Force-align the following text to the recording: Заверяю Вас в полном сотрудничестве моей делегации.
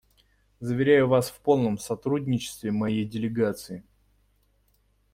Заверяю 0.61 1.07
Вас 1.07 1.29
в 1.29 1.39
полном 1.41 1.77
сотрудничестве 1.77 2.71
моей 2.71 3.05
делегации. 3.05 3.83